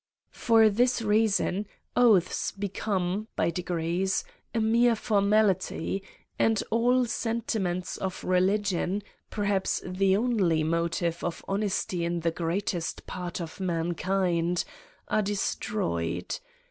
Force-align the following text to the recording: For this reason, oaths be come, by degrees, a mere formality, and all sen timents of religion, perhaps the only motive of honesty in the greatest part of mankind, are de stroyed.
For 0.33 0.67
this 0.67 1.03
reason, 1.03 1.67
oaths 1.95 2.51
be 2.53 2.69
come, 2.69 3.27
by 3.35 3.51
degrees, 3.51 4.23
a 4.51 4.59
mere 4.59 4.95
formality, 4.95 6.01
and 6.39 6.63
all 6.71 7.05
sen 7.05 7.43
timents 7.43 7.99
of 7.99 8.23
religion, 8.23 9.03
perhaps 9.29 9.79
the 9.85 10.17
only 10.17 10.63
motive 10.63 11.23
of 11.23 11.45
honesty 11.47 12.03
in 12.03 12.21
the 12.21 12.31
greatest 12.31 13.05
part 13.05 13.39
of 13.39 13.59
mankind, 13.59 14.63
are 15.07 15.21
de 15.21 15.35
stroyed. 15.35 16.39